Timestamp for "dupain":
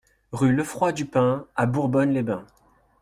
0.93-1.45